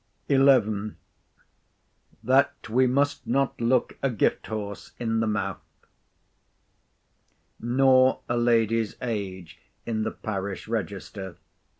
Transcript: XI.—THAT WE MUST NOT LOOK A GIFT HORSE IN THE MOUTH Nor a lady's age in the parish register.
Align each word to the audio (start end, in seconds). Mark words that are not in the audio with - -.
XI.—THAT 0.27 0.97
WE 2.69 2.87
MUST 2.87 3.27
NOT 3.27 3.61
LOOK 3.61 3.99
A 4.01 4.09
GIFT 4.09 4.47
HORSE 4.47 4.93
IN 4.97 5.19
THE 5.19 5.27
MOUTH 5.27 5.61
Nor 7.59 8.21
a 8.27 8.35
lady's 8.35 8.95
age 9.03 9.59
in 9.85 10.01
the 10.01 10.09
parish 10.09 10.67
register. 10.67 11.37